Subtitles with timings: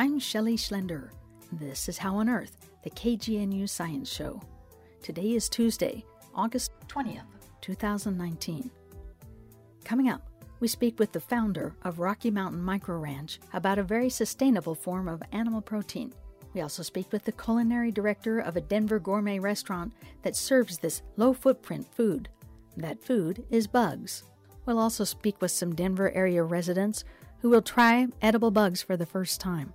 [0.00, 1.10] I'm Shelley Schlender.
[1.52, 4.40] This is How on Earth, the KGNU Science Show.
[5.02, 7.20] Today is Tuesday, August 20th,
[7.60, 8.70] 2019.
[9.84, 10.22] Coming up,
[10.58, 15.06] we speak with the founder of Rocky Mountain Micro Ranch about a very sustainable form
[15.06, 16.14] of animal protein.
[16.54, 19.92] We also speak with the culinary director of a Denver gourmet restaurant
[20.22, 22.30] that serves this low footprint food.
[22.74, 24.22] That food is bugs.
[24.64, 27.04] We'll also speak with some Denver area residents
[27.42, 29.74] who will try edible bugs for the first time.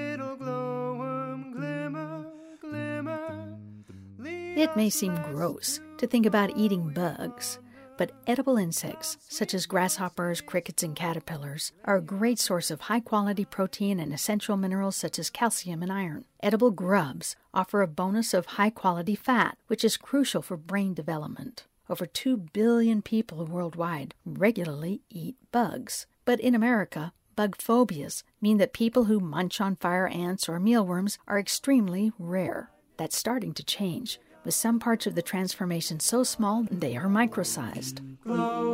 [4.61, 7.57] It may seem gross to think about eating bugs,
[7.97, 12.99] but edible insects, such as grasshoppers, crickets, and caterpillars, are a great source of high
[12.99, 16.25] quality protein and essential minerals such as calcium and iron.
[16.43, 21.65] Edible grubs offer a bonus of high quality fat, which is crucial for brain development.
[21.89, 26.05] Over 2 billion people worldwide regularly eat bugs.
[26.23, 31.17] But in America, bug phobias mean that people who munch on fire ants or mealworms
[31.27, 32.69] are extremely rare.
[32.97, 38.01] That's starting to change, with some parts of the transformation so small they are microsized.
[38.23, 38.71] Glow.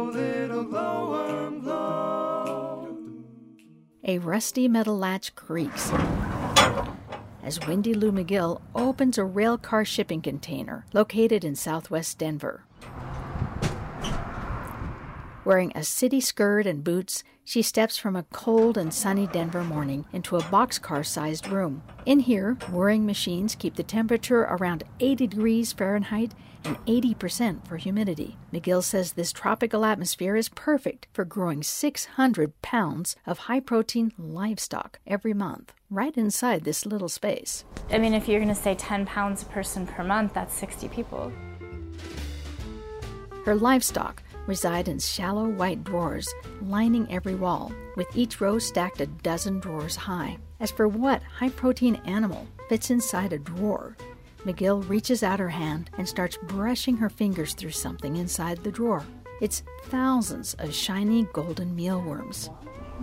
[4.09, 5.91] A rusty metal latch creaks
[7.43, 12.66] as Wendy Lu McGill opens a rail car shipping container located in southwest Denver.
[15.47, 20.05] Wearing a city skirt and boots, she steps from a cold and sunny Denver morning
[20.11, 21.83] into a boxcar sized room.
[22.05, 26.33] In here, whirring machines keep the temperature around 80 degrees Fahrenheit
[26.65, 28.35] and 80% for humidity.
[28.53, 34.99] McGill says this tropical atmosphere is perfect for growing 600 pounds of high protein livestock
[35.07, 37.63] every month, right inside this little space.
[37.89, 40.89] I mean, if you're going to say 10 pounds a person per month, that's 60
[40.89, 41.31] people.
[43.45, 46.27] Her livestock reside in shallow white drawers
[46.61, 50.37] lining every wall, with each row stacked a dozen drawers high.
[50.59, 53.95] As for what high protein animal fits inside a drawer,
[54.45, 59.05] McGill reaches out her hand and starts brushing her fingers through something inside the drawer.
[59.41, 62.49] It's thousands of shiny golden mealworms.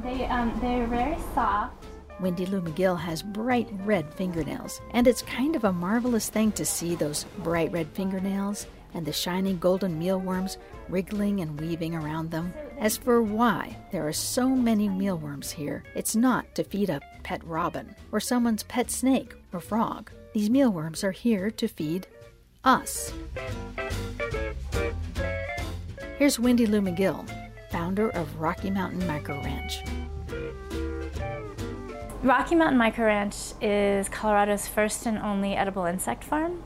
[0.02, 1.84] They, um, they're very soft.
[2.20, 6.64] Wendy Lu McGill has bright red fingernails, and it's kind of a marvelous thing to
[6.64, 10.56] see those bright red fingernails and the shiny golden mealworms
[10.88, 12.54] wriggling and weaving around them.
[12.78, 17.42] As for why there are so many mealworms here, it's not to feed a pet
[17.44, 20.10] robin or someone's pet snake or frog.
[20.32, 22.06] These mealworms are here to feed
[22.64, 23.12] us.
[26.18, 27.28] Here's Wendy Lu McGill,
[27.70, 29.82] founder of Rocky Mountain Micro Ranch.
[32.22, 36.62] Rocky Mountain Micro Ranch is Colorado's first and only edible insect farm.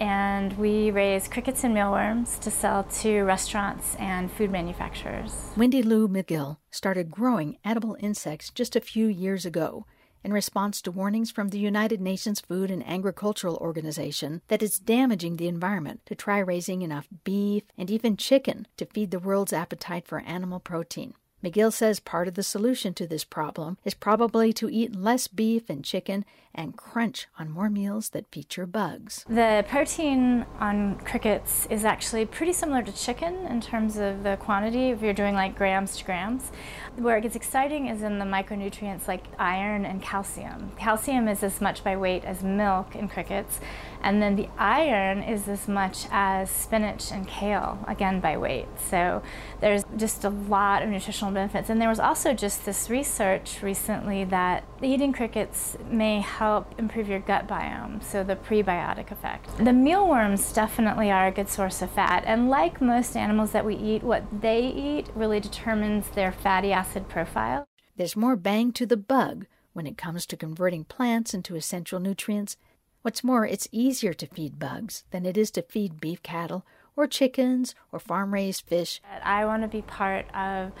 [0.00, 5.50] And we raise crickets and mealworms to sell to restaurants and food manufacturers.
[5.58, 9.84] Wendy Lu McGill started growing edible insects just a few years ago
[10.24, 15.36] in response to warnings from the United Nations Food and Agricultural Organization that it's damaging
[15.36, 20.06] the environment to try raising enough beef and even chicken to feed the world's appetite
[20.06, 21.14] for animal protein.
[21.42, 25.70] McGill says part of the solution to this problem is probably to eat less beef
[25.70, 26.24] and chicken
[26.54, 29.24] and crunch on more meals that feature bugs.
[29.28, 34.90] The protein on crickets is actually pretty similar to chicken in terms of the quantity,
[34.90, 36.50] if you're doing like grams to grams.
[36.96, 40.72] Where it gets exciting is in the micronutrients like iron and calcium.
[40.76, 43.60] Calcium is as much by weight as milk in crickets,
[44.02, 48.68] and then the iron is as much as spinach and kale, again by weight.
[48.78, 49.22] So
[49.60, 51.70] there's just a lot of nutritional benefits.
[51.70, 57.20] And there was also just this research recently that eating crickets may help improve your
[57.20, 59.56] gut biome, so the prebiotic effect.
[59.58, 63.76] The mealworms definitely are a good source of fat, and like most animals that we
[63.76, 67.66] eat, what they eat really determines their fatty acid profile.
[67.96, 72.56] There's more bang to the bug when it comes to converting plants into essential nutrients.
[73.02, 76.66] What's more, it's easier to feed bugs than it is to feed beef cattle
[76.96, 79.00] or chickens or farm raised fish.
[79.24, 80.72] I want to be part of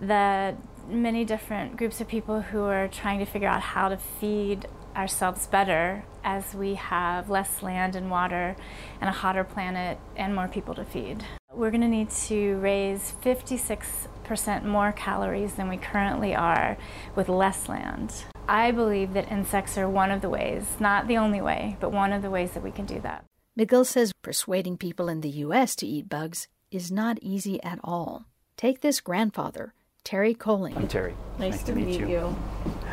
[0.00, 0.56] the
[0.88, 5.48] many different groups of people who are trying to figure out how to feed ourselves
[5.48, 8.54] better as we have less land and water
[9.00, 11.24] and a hotter planet and more people to feed.
[11.52, 16.76] We're going to need to raise 56% more calories than we currently are
[17.16, 18.14] with less land.
[18.48, 22.14] I believe that insects are one of the ways, not the only way, but one
[22.14, 23.24] of the ways that we can do that.
[23.58, 25.76] McGill says persuading people in the U.S.
[25.76, 28.24] to eat bugs is not easy at all.
[28.56, 30.76] Take this grandfather, Terry Koelling.
[30.78, 31.14] I'm Terry.
[31.38, 32.34] Nice, to, meet, you.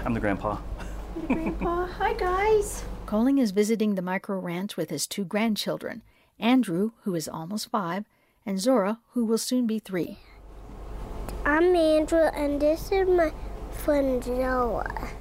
[0.04, 0.58] I'm the grandpa.
[1.28, 2.84] Grandpa, hi guys.
[3.06, 6.02] Koelling is visiting the micro ranch with his two grandchildren,
[6.38, 8.04] Andrew, who is almost five,
[8.46, 10.20] and Zora, who will soon be three.
[11.46, 13.32] I'm Andrew, and this is my
[13.72, 15.12] friend Noah.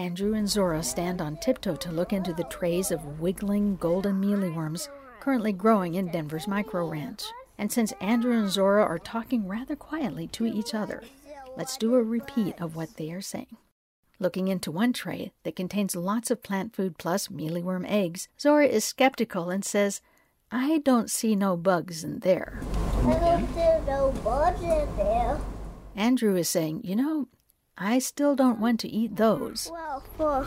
[0.00, 4.88] Andrew and Zora stand on tiptoe to look into the trays of wiggling golden mealyworms
[5.20, 7.22] currently growing in Denver's micro ranch.
[7.58, 11.02] And since Andrew and Zora are talking rather quietly to each other,
[11.54, 13.58] let's do a repeat of what they are saying.
[14.18, 18.86] Looking into one tray that contains lots of plant food plus mealyworm eggs, Zora is
[18.86, 20.00] skeptical and says,
[20.50, 22.62] I don't see no bugs in there.
[23.04, 25.38] I don't see no bugs in there.
[25.94, 27.28] Andrew is saying, You know,
[27.82, 29.70] I still don't want to eat those.
[29.72, 30.46] Well, for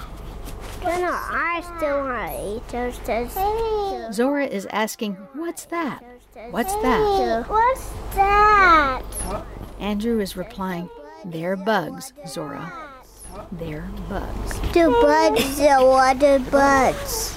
[0.83, 3.00] Jenna, I still want to eat those.
[3.00, 6.03] those Zora is asking, What's that?
[6.51, 7.45] What's that?
[7.50, 9.01] What's that?
[9.80, 10.88] Andrew is replying,
[11.25, 12.71] They're bugs, Zora.
[13.53, 14.59] They're bugs.
[14.74, 17.36] The bugs are water bugs.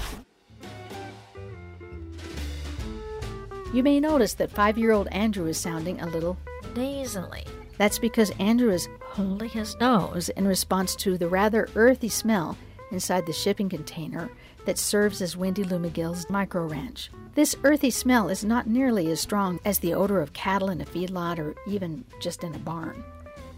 [3.73, 6.37] You may notice that five year old Andrew is sounding a little
[6.75, 7.45] nasally.
[7.79, 12.55] That's because Andrew is holding his nose in response to the rather earthy smell
[12.93, 14.31] inside the shipping container
[14.67, 17.11] that serves as Wendy Lu McGill's micro ranch.
[17.35, 20.85] This earthy smell is not nearly as strong as the odor of cattle in a
[20.85, 23.03] feedlot or even just in a barn.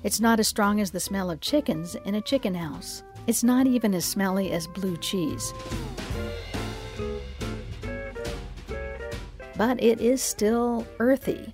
[0.04, 3.02] It's not as strong as the smell of chickens in a chicken house.
[3.26, 5.52] It's not even as smelly as blue cheese.
[9.56, 11.52] But it is still earthy,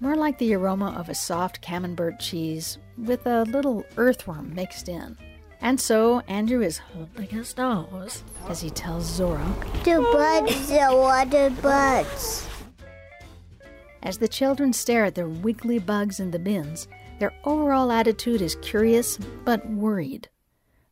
[0.00, 5.16] more like the aroma of a soft camembert cheese with a little earthworm mixed in.
[5.60, 9.46] And so Andrew is holding his nose as he tells Zora,
[9.84, 12.46] The bugs the water bugs.
[14.02, 16.86] As the children stare at the wiggly bugs in the bins,
[17.18, 20.28] their overall attitude is curious but worried.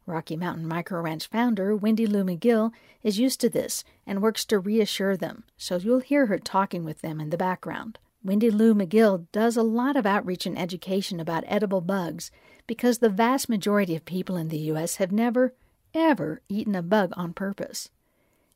[0.06, 2.72] Rocky Mountain Micro Ranch founder Wendy Lu McGill
[3.02, 7.00] is used to this and works to reassure them, so you'll hear her talking with
[7.00, 7.98] them in the background.
[8.24, 12.30] Wendy Lu McGill does a lot of outreach and education about edible bugs
[12.66, 14.96] because the vast majority of people in the U.S.
[14.96, 15.52] have never,
[15.92, 17.90] ever eaten a bug on purpose.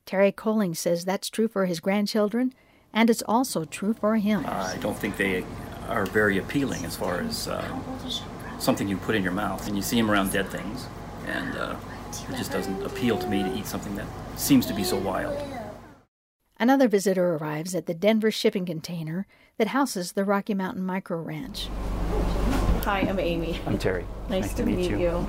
[0.07, 2.55] Terry Koelling says that's true for his grandchildren,
[2.95, 4.47] and it's also true for him.
[4.47, 5.45] I don't think they
[5.87, 7.63] are very appealing as far as uh,
[8.59, 9.67] something you put in your mouth.
[9.67, 10.87] And you see them around dead things,
[11.27, 11.77] and uh,
[12.31, 14.07] it just doesn't appeal to me to eat something that
[14.37, 15.37] seems to be so wild.
[16.59, 19.27] Another visitor arrives at the Denver shipping container
[19.59, 21.69] that houses the Rocky Mountain Micro Ranch.
[22.85, 23.61] Hi, I'm Amy.
[23.67, 24.07] I'm Terry.
[24.31, 25.27] Nice, to, meet, you.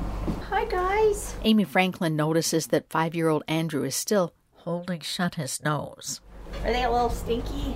[0.50, 1.36] Hi guys.
[1.44, 6.22] Amy Franklin notices that five year old Andrew is still holding shut his nose.
[6.64, 7.76] Are they a little stinky?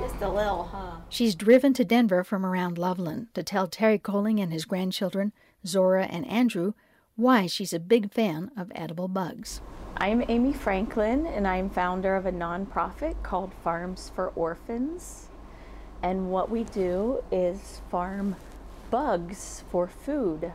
[0.00, 0.98] Just a little, huh?
[1.08, 5.32] She's driven to Denver from around Loveland to tell Terry Koelling and his grandchildren,
[5.66, 6.72] Zora and Andrew,
[7.16, 9.60] why she's a big fan of edible bugs.
[9.96, 15.28] I'm Amy Franklin, and I'm founder of a nonprofit called Farms for Orphans.
[16.02, 18.34] And what we do is farm
[18.90, 20.52] bugs for food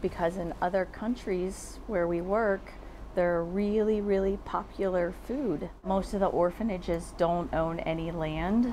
[0.00, 2.72] because in other countries where we work,
[3.16, 5.68] they're really, really popular food.
[5.84, 8.72] Most of the orphanages don't own any land.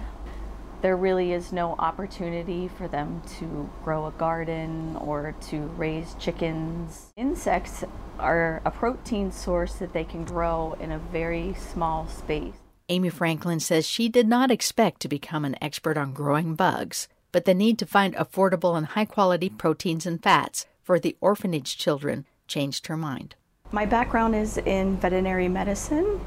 [0.81, 7.11] There really is no opportunity for them to grow a garden or to raise chickens.
[7.17, 7.83] Insects
[8.19, 12.53] are a protein source that they can grow in a very small space.
[12.87, 17.45] Amy Franklin says she did not expect to become an expert on growing bugs, but
[17.45, 22.25] the need to find affordable and high quality proteins and fats for the orphanage children
[22.47, 23.33] changed her mind.
[23.71, 26.21] My background is in veterinary medicine.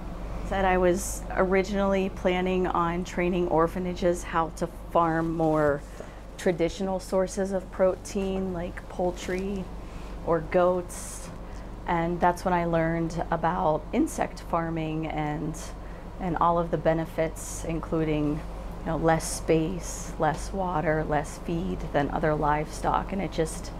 [0.50, 5.82] That I was originally planning on training orphanages how to farm more
[6.38, 9.64] traditional sources of protein like poultry
[10.26, 11.28] or goats.
[11.86, 15.54] And that's when I learned about insect farming and
[16.20, 18.40] and all of the benefits including
[18.80, 23.70] you know less space, less water, less feed than other livestock and it just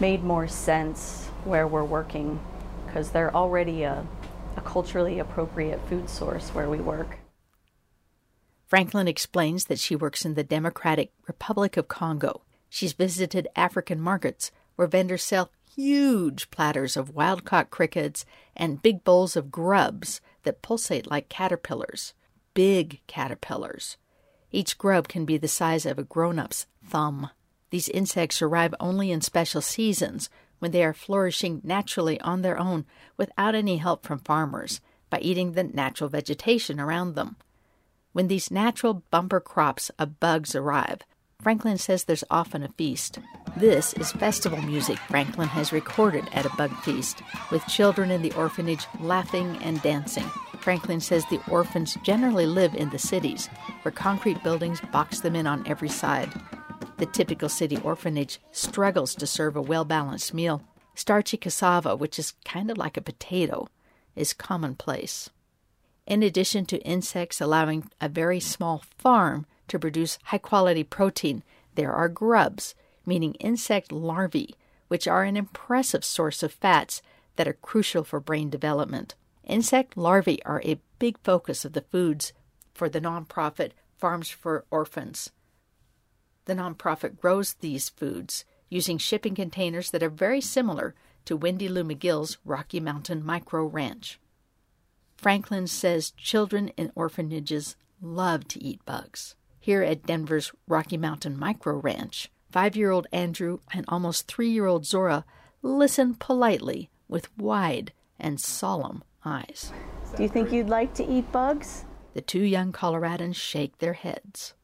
[0.00, 2.40] made more sense where we're working
[2.86, 4.06] because they're already a,
[4.56, 7.18] a culturally appropriate food source where we work.
[8.66, 12.42] Franklin explains that she works in the Democratic Republic of Congo.
[12.68, 18.24] She's visited African markets where vendors sell huge platters of wild caught crickets
[18.56, 22.14] and big bowls of grubs that pulsate like caterpillars.
[22.54, 23.96] Big caterpillars.
[24.50, 27.30] Each grub can be the size of a grown up's thumb.
[27.70, 30.30] These insects arrive only in special seasons
[30.64, 32.86] when they are flourishing naturally on their own
[33.18, 34.80] without any help from farmers
[35.10, 37.36] by eating the natural vegetation around them.
[38.14, 41.02] When these natural bumper crops of bugs arrive,
[41.42, 43.18] Franklin says there's often a feast.
[43.58, 48.32] This is festival music Franklin has recorded at a bug feast, with children in the
[48.32, 50.30] orphanage laughing and dancing.
[50.60, 53.50] Franklin says the orphans generally live in the cities,
[53.82, 56.32] where concrete buildings box them in on every side.
[56.96, 60.62] The typical city orphanage struggles to serve a well balanced meal.
[60.94, 63.66] Starchy cassava, which is kind of like a potato,
[64.14, 65.28] is commonplace.
[66.06, 71.42] In addition to insects allowing a very small farm to produce high quality protein,
[71.74, 72.74] there are grubs,
[73.04, 74.54] meaning insect larvae,
[74.88, 77.02] which are an impressive source of fats
[77.36, 79.14] that are crucial for brain development.
[79.42, 82.32] Insect larvae are a big focus of the foods
[82.72, 85.30] for the nonprofit Farms for Orphans.
[86.46, 91.84] The nonprofit grows these foods using shipping containers that are very similar to Wendy Lu
[91.84, 94.18] McGill's Rocky Mountain Micro Ranch.
[95.16, 99.36] Franklin says children in orphanages love to eat bugs.
[99.58, 104.66] Here at Denver's Rocky Mountain Micro Ranch, five year old Andrew and almost three year
[104.66, 105.24] old Zora
[105.62, 109.72] listen politely with wide and solemn eyes.
[110.16, 111.84] Do you think you'd like to eat bugs?
[112.12, 114.54] The two young Coloradans shake their heads.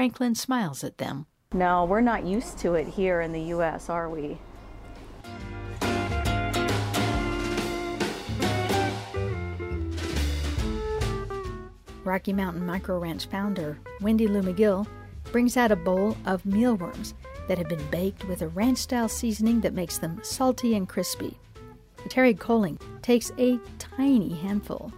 [0.00, 1.26] Franklin smiles at them.
[1.52, 4.38] No, we're not used to it here in the U.S., are we?
[12.02, 14.86] Rocky Mountain Micro Ranch founder Wendy Lu McGill
[15.24, 17.12] brings out a bowl of mealworms
[17.46, 21.38] that have been baked with a ranch style seasoning that makes them salty and crispy.
[22.08, 24.94] Terry Koelling takes a tiny handful.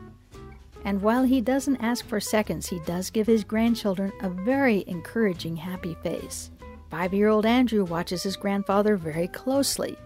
[0.85, 5.57] And while he doesn't ask for seconds, he does give his grandchildren a very encouraging,
[5.57, 6.51] happy face.
[6.91, 9.97] Five year old Andrew watches his grandfather very closely.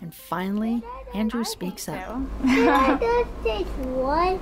[0.00, 0.82] And finally,
[1.14, 2.02] Andrew speaks up.
[2.42, 4.40] Can I just take one?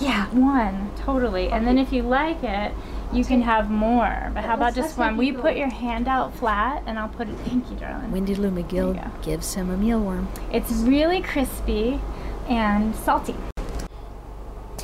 [0.00, 1.50] Yeah, one, totally.
[1.50, 2.72] And then if you like it,
[3.12, 4.30] you can have more.
[4.32, 5.18] But how about just one?
[5.18, 7.34] Will you put your hand out flat and I'll put it?
[7.44, 8.10] Thank you, darling.
[8.10, 9.22] Wendy Lu McGill There you go.
[9.22, 10.28] gives him a mealworm.
[10.50, 12.00] It's really crispy
[12.48, 13.34] and salty.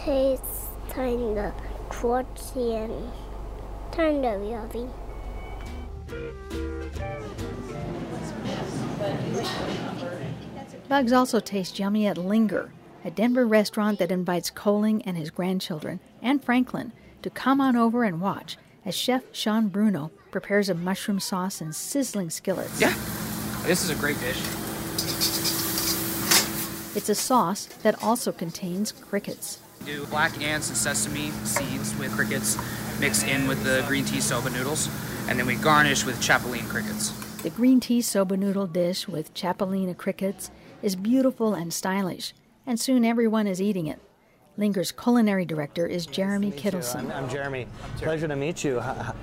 [0.08, 1.52] Tastes kind of
[1.90, 3.12] crunchy and
[3.92, 4.88] kind of yummy.
[10.88, 12.72] Bugs also taste yummy at Linger,
[13.04, 18.02] a Denver restaurant that invites Koelling and his grandchildren and Franklin to come on over
[18.02, 22.80] and watch as Chef Sean Bruno prepares a mushroom sauce in sizzling skillets.
[22.80, 22.94] Yeah,
[23.66, 24.40] this is a great dish.
[26.96, 29.58] It's a sauce that also contains crickets.
[29.88, 32.59] Do black ants and sesame seeds with crickets
[33.00, 34.90] mixed in with the green tea soba noodles,
[35.30, 37.09] and then we garnish with chapelline crickets.
[37.42, 40.50] The green tea soba noodle dish with chapelina crickets
[40.83, 42.35] is beautiful and stylish,
[42.66, 43.99] and soon everyone is eating it.
[44.59, 47.11] Linger's culinary director is Jeremy Kittleson.
[47.11, 47.66] I'm Jeremy.
[47.97, 48.80] Pleasure to meet you.
[48.80, 49.14] Hi-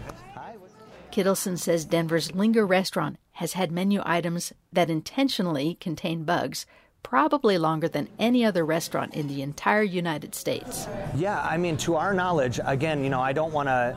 [1.11, 6.65] Kittleson says Denver's Linger restaurant has had menu items that intentionally contain bugs,
[7.05, 10.87] probably longer than any other restaurant in the entire United States.
[11.15, 13.95] Yeah, I mean, to our knowledge, again, you know, I don't want to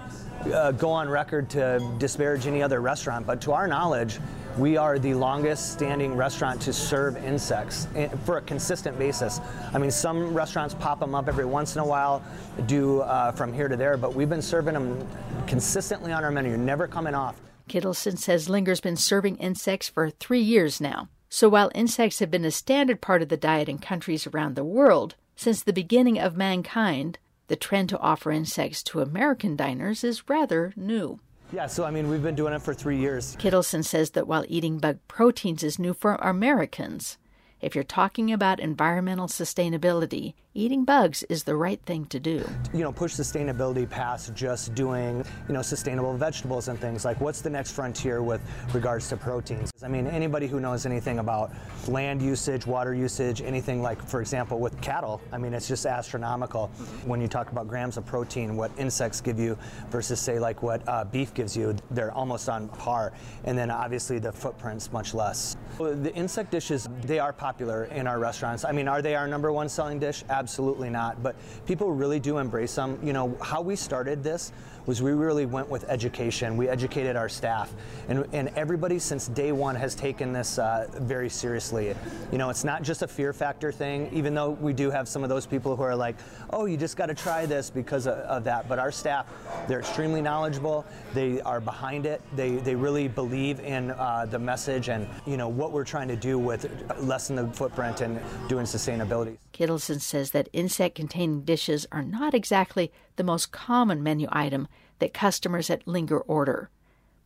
[0.55, 4.21] uh, go on record to disparage any other restaurant, but to our knowledge,
[4.59, 9.41] we are the longest standing restaurant to serve insects eh, for a consistent basis.
[9.73, 12.23] I mean, some restaurants pop them up every once in a while,
[12.67, 15.09] do uh, from here to there, but we've been serving them
[15.47, 17.41] consistently on our menu, never coming off.
[17.71, 21.09] Kittleson says Linger's been serving insects for three years now.
[21.29, 24.65] So while insects have been a standard part of the diet in countries around the
[24.65, 27.19] world since the beginning of mankind,
[27.49, 31.21] the trend to offer insects to American diners is rather new.
[31.53, 33.37] Yeah, so I mean, we've been doing it for three years.
[33.37, 37.19] Kittleson says that while eating bug proteins is new for Americans,
[37.61, 42.45] if you're talking about environmental sustainability, eating bugs is the right thing to do.
[42.75, 47.05] you know, push sustainability past just doing, you know, sustainable vegetables and things.
[47.05, 48.41] Like, what's the next frontier with
[48.75, 49.71] regards to proteins?
[49.85, 51.53] I mean, anybody who knows anything about
[51.87, 56.67] land usage, water usage, anything like, for example, with cattle, I mean, it's just astronomical
[57.05, 59.57] when you talk about grams of protein, what insects give you
[59.91, 61.77] versus, say, like what uh, beef gives you.
[61.93, 63.13] They're almost on par.
[63.45, 65.57] And then obviously the footprint's much less.
[65.79, 68.65] The insect dishes, they are popular in our restaurants.
[68.65, 70.25] I mean, are they our number one selling dish?
[70.29, 70.48] Absolutely.
[70.49, 71.23] Absolutely not.
[71.23, 71.37] But
[71.67, 72.99] people really do embrace them.
[73.03, 74.51] You know, how we started this
[74.89, 76.57] was we really went with education.
[76.57, 77.71] We educated our staff,
[78.09, 81.95] and, and everybody since day one has taken this uh, very seriously.
[82.33, 85.23] You know, it's not just a fear factor thing, even though we do have some
[85.23, 86.17] of those people who are like,
[86.51, 88.67] oh, you just got to try this because of, of, that.
[88.67, 89.27] But our staff,
[89.69, 90.87] they're extremely knowledgeable.
[91.13, 92.23] They are behind it.
[92.35, 96.17] They, they really believe in uh, the message and, you know, what we're trying to
[96.17, 96.67] do with
[96.99, 98.19] lessen the footprint and
[98.49, 99.37] doing sustainability.
[99.53, 104.67] Kittleson says that insect containing dishes are not exactly the most common menu item
[104.99, 106.71] that customers at Linger order.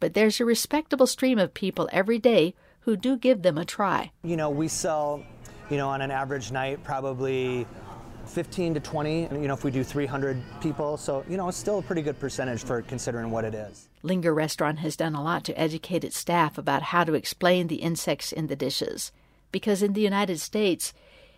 [0.01, 4.11] But there's a respectable stream of people every day who do give them a try.
[4.25, 5.23] You know, we sell,
[5.71, 7.67] you know, on an average night, probably
[8.27, 10.97] 15 to 20, you know, if we do 300 people.
[10.97, 13.89] So, you know, it's still a pretty good percentage for considering what it is.
[14.03, 17.77] Linger Restaurant has done a lot to educate its staff about how to explain the
[17.77, 19.13] insects in the dishes.
[19.53, 20.93] Because in the United States,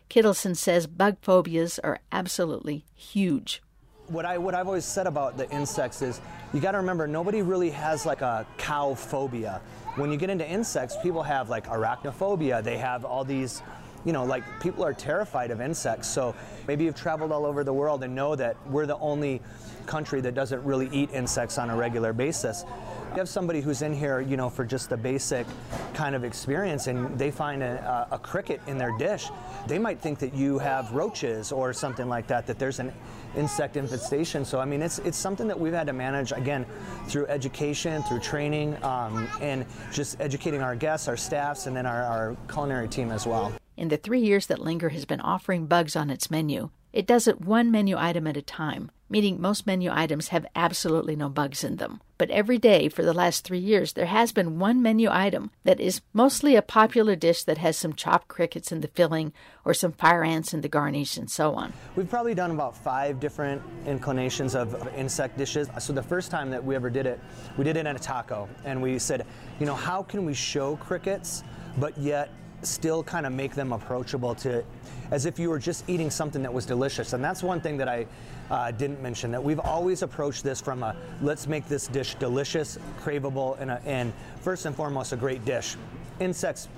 [0.08, 3.62] Kittleson says bug phobias are absolutely huge.
[4.08, 6.20] What I what I've always said about the insects is
[6.52, 9.62] you got to remember nobody really has like a cow phobia.
[9.96, 12.62] When you get into insects, people have like arachnophobia.
[12.62, 13.62] They have all these
[14.04, 16.08] you know, like people are terrified of insects.
[16.08, 16.34] So
[16.68, 19.40] maybe you've traveled all over the world and know that we're the only
[19.86, 22.64] country that doesn't really eat insects on a regular basis.
[23.12, 25.46] You have somebody who's in here, you know, for just the basic
[25.94, 29.28] kind of experience and they find a, a, cricket in their dish,
[29.68, 32.92] they might think that you have roaches or something like that, that there's an
[33.36, 34.44] insect infestation.
[34.44, 36.66] So, I mean, it's, it's something that we've had to manage, again,
[37.06, 42.02] through education, through training, um, and just educating our guests, our staffs, and then our,
[42.02, 43.52] our culinary team as well.
[43.76, 47.26] In the three years that Linger has been offering bugs on its menu, it does
[47.26, 51.62] it one menu item at a time, meaning most menu items have absolutely no bugs
[51.62, 52.00] in them.
[52.16, 55.80] But every day for the last three years, there has been one menu item that
[55.80, 59.32] is mostly a popular dish that has some chopped crickets in the filling
[59.64, 61.72] or some fire ants in the garnish and so on.
[61.96, 65.68] We've probably done about five different inclinations of, insect dishes.
[65.80, 67.20] So the first time that we ever did it,
[67.56, 68.48] we did it in a taco.
[68.64, 69.26] And we said,
[69.58, 71.42] you know, how can we show crickets,
[71.78, 72.30] but yet
[72.62, 74.64] still kind of make them approachable to
[75.10, 77.12] as if you were just eating something that was delicious.
[77.12, 78.06] And that's one thing that I
[78.50, 82.78] uh, didn't mention that we've always approached this from a let's make this dish delicious,
[83.00, 85.76] craveable, and, a, and first and foremost, a great dish.
[86.20, 86.68] Insects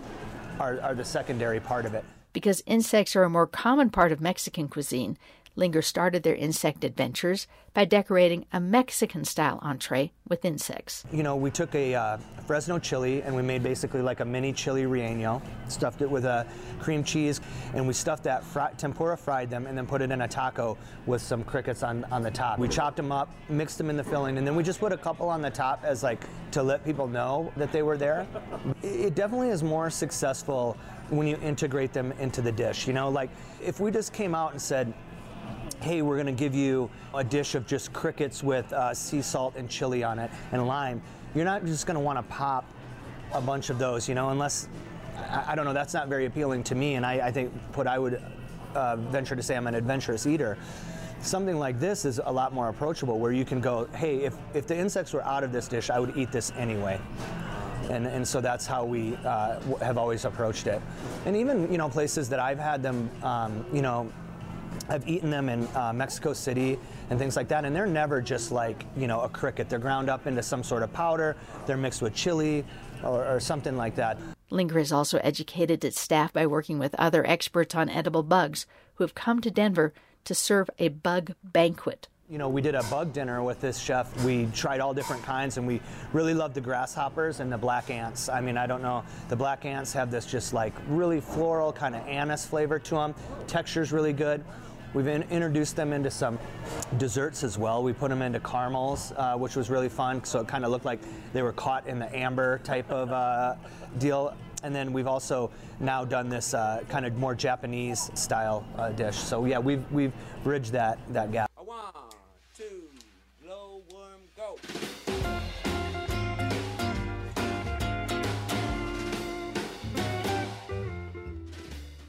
[0.60, 2.04] are, are the secondary part of it.
[2.32, 5.16] Because insects are a more common part of Mexican cuisine,
[5.56, 11.04] Linger started their insect adventures by decorating a Mexican style entree with insects.
[11.10, 14.52] You know, we took a uh, Fresno chili and we made basically like a mini
[14.52, 16.46] chili relleno, stuffed it with a
[16.78, 17.40] cream cheese,
[17.74, 18.44] and we stuffed that,
[18.76, 22.22] tempura fried them, and then put it in a taco with some crickets on, on
[22.22, 22.58] the top.
[22.58, 24.98] We chopped them up, mixed them in the filling, and then we just put a
[24.98, 28.26] couple on the top as like to let people know that they were there.
[28.82, 30.76] It definitely is more successful
[31.08, 32.86] when you integrate them into the dish.
[32.86, 33.30] You know, like
[33.64, 34.92] if we just came out and said,
[35.80, 39.68] hey, we're to give you a dish of just crickets with uh, sea salt and
[39.68, 41.02] chili on it and lime,
[41.34, 42.64] you're not just want to pop
[43.32, 44.68] a bunch of those, you know, unless,
[45.16, 46.94] I, I, don't know, that's not very appealing to me.
[46.94, 48.22] And I, I think what I would
[48.74, 50.58] uh, venture to say I'm an adventurous eater.
[51.20, 54.66] Something like this is a lot more approachable where you can go, hey, if, if
[54.66, 57.00] the insects were out of this dish, I would eat this anyway.
[57.90, 60.80] And, and so that's how we uh, have always approached it.
[61.24, 64.10] And even, you know, places that I've had them, um, you know,
[64.88, 66.78] I've eaten them in uh, Mexico City
[67.10, 69.68] and things like that, and they're never just like you know a cricket.
[69.68, 71.36] They're ground up into some sort of powder.
[71.66, 72.64] They're mixed with chili
[73.02, 74.18] or, or something like that.
[74.50, 79.04] Linger has also educated its staff by working with other experts on edible bugs who
[79.04, 79.92] have come to Denver
[80.24, 82.08] to serve a bug banquet.
[82.28, 84.24] You know, we did a bug dinner with this chef.
[84.24, 85.80] We tried all different kinds, and we
[86.12, 88.28] really loved the grasshoppers and the black ants.
[88.28, 91.94] I mean, I don't know, the black ants have this just like really floral kind
[91.94, 93.14] of anise flavor to them.
[93.46, 94.44] Texture's really good.
[94.94, 96.38] We've in, introduced them into some
[96.98, 97.82] desserts as well.
[97.82, 100.24] We put them into caramels, uh, which was really fun.
[100.24, 101.00] So it kind of looked like
[101.32, 103.54] they were caught in the amber type of uh,
[103.98, 104.34] deal.
[104.62, 109.16] And then we've also now done this uh, kind of more Japanese style uh, dish.
[109.16, 111.50] So yeah, we've we've bridged that that gap.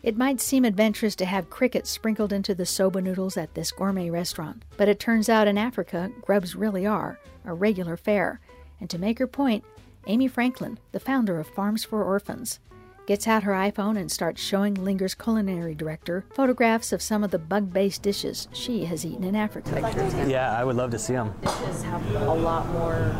[0.07, 4.09] It might seem adventurous to have crickets sprinkled into the soba noodles at this gourmet
[4.09, 8.39] restaurant, but it turns out in Africa, grubs really are a regular fare.
[8.79, 9.65] And to make her point,
[10.05, 12.61] Amy Franklin, the founder of Farms for Orphans,
[13.05, 17.37] gets out her iPhone and starts showing Linger's culinary director photographs of some of the
[17.37, 20.25] bug based dishes she has eaten in Africa.
[20.25, 21.33] Yeah, I would love to see them.
[21.41, 23.13] Dishes have a lot more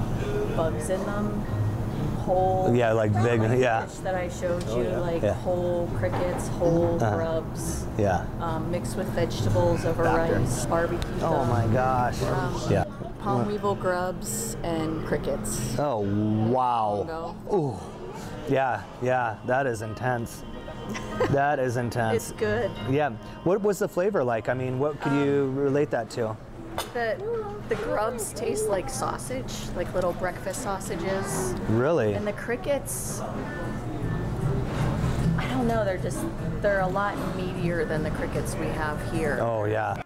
[0.56, 1.66] bugs in them
[2.28, 3.42] whole Yeah, like big.
[3.60, 5.34] Yeah, that I showed you, like Yeah.
[5.34, 7.16] whole crickets, whole Uh-huh.
[7.16, 8.26] grubs, yeah.
[8.42, 10.36] um, mixed with vegetables over Doctor.
[10.40, 11.10] rice, barbecue.
[11.24, 12.20] Oh my gosh.
[12.70, 12.84] Yeah.
[13.24, 15.78] Palm weevil grubs and crickets.
[15.80, 16.00] Oh
[16.52, 17.06] wow.
[17.08, 17.56] Go.
[17.56, 17.76] Ooh.
[18.50, 19.36] Yeah, yeah.
[19.46, 20.44] That is intense.
[21.32, 22.30] that is intense.
[22.30, 22.72] It's good.
[22.90, 23.12] Yeah.
[23.44, 24.48] What was the flavor like?
[24.50, 26.36] I mean, what could you relate that to?
[26.94, 27.18] The
[27.70, 31.54] the grubs taste like sausage, like little breakfast sausages.
[31.70, 32.13] Really?
[32.13, 33.20] And the crickets,
[35.38, 35.84] I don't know.
[35.84, 36.20] They're just
[36.62, 39.40] they're a lot meatier than the crickets we have here.
[39.42, 40.02] Oh yeah.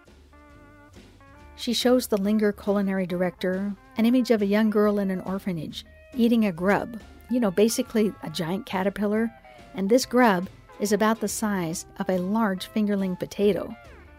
[1.56, 5.84] She shows the Linger culinary director an image of a young girl in an orphanage
[6.14, 9.30] eating a grub, you know, basically a giant caterpillar,
[9.74, 10.48] and this grub
[10.80, 13.74] is about the size of a large fingerling potato.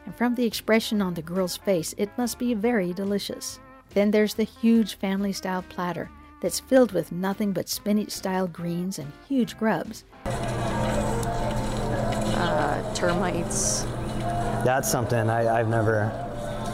[0.06, 3.60] And from the expression on the girl's face, it must be very delicious.
[3.94, 6.10] Then there's the huge family style platter
[6.42, 10.04] that's filled with nothing but spinach style greens and huge grubs.
[12.36, 13.84] Uh, termites
[14.66, 16.12] That's something I, I've never.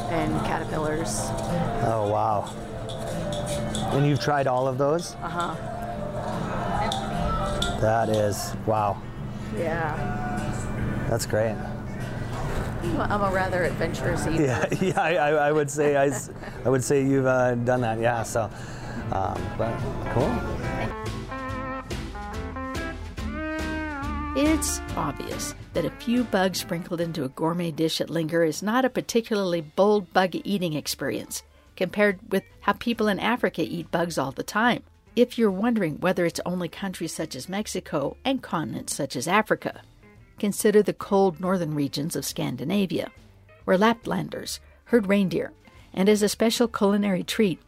[0.10, 1.20] and caterpillars.
[1.86, 2.50] Oh wow.
[3.96, 5.13] And you've tried all of those?
[5.22, 5.56] Uh huh.
[7.82, 9.02] That is wow.
[9.56, 9.96] Yeah.
[11.10, 11.56] That's great.
[12.82, 14.44] I'm a rather adventurous eater.
[14.44, 15.02] Yeah, yeah.
[15.02, 16.30] I, I, I would say I, s-
[16.65, 18.00] I would say you've uh, done that.
[18.00, 18.24] Yeah.
[18.24, 18.50] So,
[19.12, 19.78] um, but
[20.13, 20.30] cool.
[24.36, 28.86] It's obvious that a few bugs sprinkled into a gourmet dish at Linger is not
[28.86, 31.44] a particularly bold bug eating experience
[31.76, 34.84] compared with how people in Africa eat bugs all the time.
[35.15, 39.82] If you're wondering whether it's only countries such as Mexico and continents such as Africa,
[40.39, 43.12] consider the cold northern regions of Scandinavia,
[43.65, 45.52] where Laplanders herd reindeer,
[45.93, 47.60] and as a special culinary treat,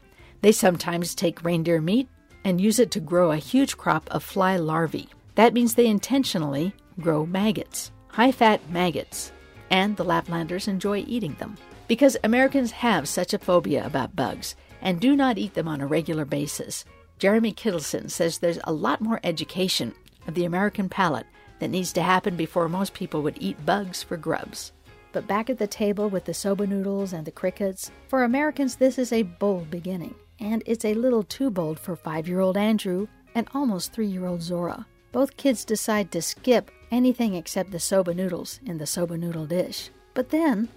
[0.41, 2.07] they sometimes take reindeer meat
[2.43, 5.09] and use it to grow a huge crop of fly larvae.
[5.35, 9.31] That means they intentionally grow maggots, high fat maggots,
[9.69, 11.57] and the Laplanders enjoy eating them.
[11.87, 15.87] Because Americans have such a phobia about bugs and do not eat them on a
[15.87, 16.85] regular basis,
[17.19, 19.93] Jeremy Kittleson says there's a lot more education
[20.27, 21.27] of the American palate
[21.61, 24.71] that needs to happen before most people would eat bugs for grubs.
[25.11, 28.97] But back at the table with the soba noodles and the crickets, for Americans this
[28.97, 30.15] is a bold beginning.
[30.39, 34.25] And it's a little too bold for five year old Andrew and almost three year
[34.25, 34.87] old Zora.
[35.11, 39.91] Both kids decide to skip anything except the soba noodles in the soba noodle dish.
[40.15, 40.67] But then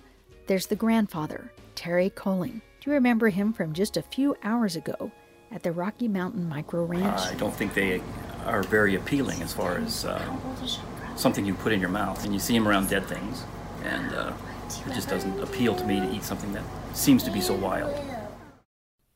[0.47, 2.61] there's the grandfather, Terry Koelling.
[2.81, 5.11] Do you remember him from just a few hours ago
[5.55, 7.21] at the Rocky Mountain Micro Ranch?
[7.21, 8.03] I don't think they
[8.45, 10.43] are very appealing as far as um,
[11.17, 12.25] something you put in your mouth.
[12.25, 13.45] And you see them around dead things,
[13.85, 14.33] and uh,
[14.67, 17.95] it just doesn't appeal to me to eat something that seems to be so wild.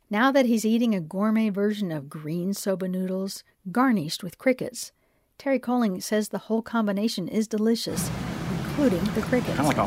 [0.09, 4.92] Now that he's eating a gourmet version of green soba noodles garnished with crickets,
[5.37, 8.11] Terry Koelling says the whole combination is delicious,
[8.59, 9.57] including the crickets.
[9.57, 9.87] Kind of like a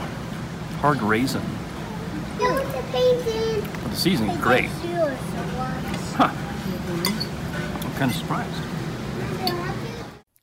[0.78, 1.42] hard raisin.
[2.40, 3.62] No, it's a painting.
[3.82, 4.70] But the seasoning's great.
[6.14, 6.32] Huh.
[7.86, 8.64] I'm kind of surprised.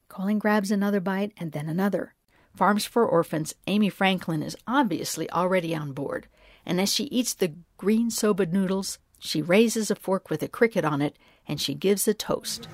[0.09, 2.14] Koelling grabs another bite and then another.
[2.57, 6.26] Farms for Orphans Amy Franklin is obviously already on board,
[6.66, 10.85] and as she eats the green soba noodles, she raises a fork with a cricket
[10.85, 12.68] on it and she gives a toast.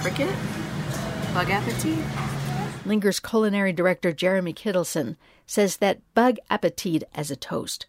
[0.00, 0.34] Cricket?
[1.34, 1.98] Bug appetit?
[2.84, 5.16] Linger's culinary director Jeremy Kittleson
[5.46, 7.86] says that bug appetit as a toast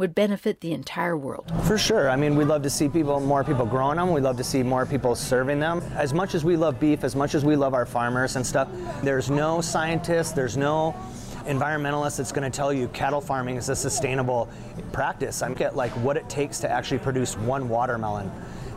[0.00, 1.52] would benefit the entire world.
[1.64, 2.08] For sure.
[2.08, 4.12] I mean, we'd love to see people, more people growing them.
[4.12, 5.82] We'd love to see more people serving them.
[5.94, 8.68] As much as we love beef, as much as we love our farmers and stuff,
[9.02, 10.96] there's no scientist, there's no
[11.44, 14.48] environmentalist that's going to tell you cattle farming is a sustainable
[14.90, 15.42] practice.
[15.42, 18.30] I'm at like what it takes to actually produce one watermelon.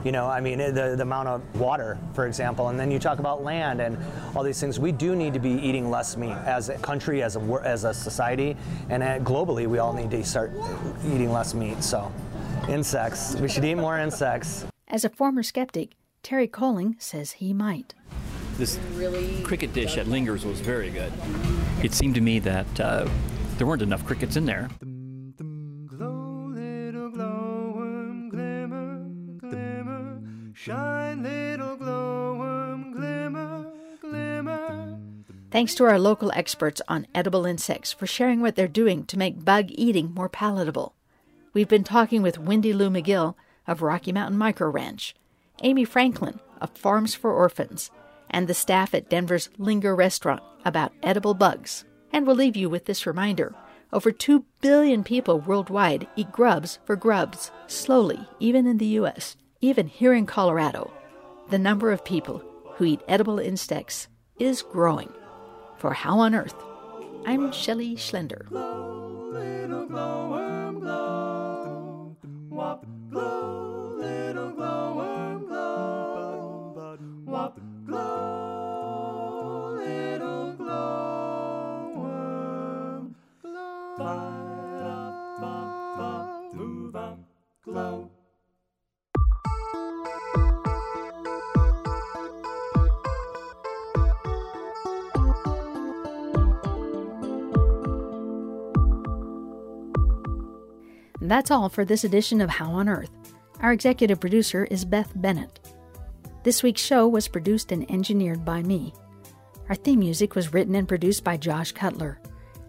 [0.03, 3.19] You know, I mean, the, the amount of water, for example, and then you talk
[3.19, 3.97] about land and
[4.35, 4.79] all these things.
[4.79, 7.93] We do need to be eating less meat as a country, as a, as a
[7.93, 8.57] society,
[8.89, 10.51] and uh, globally, we all need to start
[11.05, 11.81] eating less meat.
[11.81, 12.11] So,
[12.67, 14.65] insects, we should eat more insects.
[14.89, 17.93] As a former skeptic, Terry Koelling says he might.
[18.57, 18.77] This
[19.43, 21.11] cricket dish at Lingers was very good.
[21.81, 23.09] It seemed to me that uh,
[23.57, 24.69] there weren't enough crickets in there.
[30.63, 34.97] Shine, little glowworm, glimmer, glimmer.
[35.51, 39.43] Thanks to our local experts on edible insects for sharing what they're doing to make
[39.43, 40.95] bug eating more palatable.
[41.53, 43.35] We've been talking with Wendy Lu McGill
[43.67, 45.13] of Rocky Mountain Micro Ranch,
[45.63, 47.91] Amy Franklin of Farms for Orphans,
[48.29, 51.83] and the staff at Denver's Linger Restaurant about edible bugs.
[52.13, 53.53] And we'll leave you with this reminder
[53.91, 59.87] over 2 billion people worldwide eat grubs for grubs, slowly, even in the U.S., even
[59.87, 60.91] here in Colorado.
[61.49, 62.43] The number of people
[62.75, 65.09] who eat edible insects is growing.
[65.77, 66.61] For How on Earth,
[67.25, 68.45] I'm Shelley Schlender.
[68.49, 68.93] Glow,
[101.29, 103.11] that's all for this edition of How on Earth.
[103.61, 105.59] Our executive producer is Beth Bennett.
[106.43, 108.93] This week's show was produced and engineered by me.
[109.69, 112.19] Our theme music was written and produced by Josh Cutler.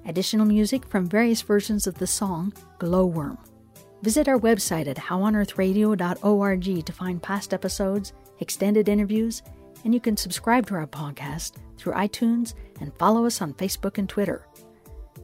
[0.06, 3.38] Additional music from various versions of the song Glowworm.
[4.02, 9.42] Visit our website at howonearthradio.org to find past episodes, extended interviews,
[9.84, 14.08] and you can subscribe to our podcast through iTunes and follow us on Facebook and
[14.08, 14.46] Twitter.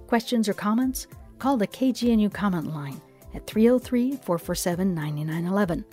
[0.08, 1.06] Questions or comments?
[1.38, 3.00] Call the KGNU comment line
[3.34, 5.84] at 303 447 9911.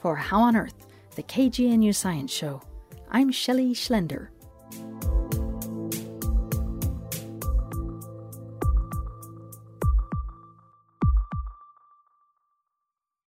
[0.00, 2.62] For How on Earth, the KGNU Science Show,
[3.10, 4.28] I'm Shelley Schlender.